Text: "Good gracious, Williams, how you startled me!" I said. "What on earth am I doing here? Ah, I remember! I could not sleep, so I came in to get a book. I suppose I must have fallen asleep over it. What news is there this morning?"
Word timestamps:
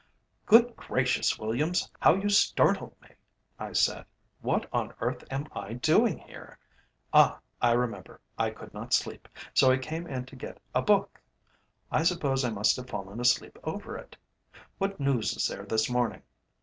"Good 0.47 0.75
gracious, 0.75 1.37
Williams, 1.37 1.87
how 1.99 2.15
you 2.15 2.27
startled 2.27 2.95
me!" 3.03 3.09
I 3.59 3.71
said. 3.73 4.03
"What 4.39 4.67
on 4.73 4.95
earth 4.99 5.23
am 5.29 5.45
I 5.51 5.73
doing 5.73 6.17
here? 6.17 6.57
Ah, 7.13 7.37
I 7.61 7.73
remember! 7.73 8.19
I 8.35 8.49
could 8.49 8.73
not 8.73 8.93
sleep, 8.93 9.27
so 9.53 9.69
I 9.71 9.77
came 9.77 10.07
in 10.07 10.25
to 10.25 10.35
get 10.35 10.59
a 10.73 10.81
book. 10.81 11.21
I 11.91 12.01
suppose 12.01 12.43
I 12.43 12.49
must 12.49 12.77
have 12.77 12.89
fallen 12.89 13.19
asleep 13.19 13.59
over 13.63 13.95
it. 13.95 14.17
What 14.79 14.99
news 14.99 15.33
is 15.37 15.47
there 15.47 15.67
this 15.67 15.87
morning?" 15.87 16.23